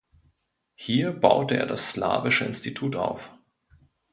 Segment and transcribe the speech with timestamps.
[0.73, 3.37] Hier baute er das Slawische Institut auf.